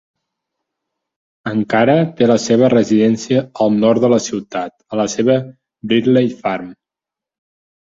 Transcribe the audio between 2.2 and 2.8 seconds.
té la seva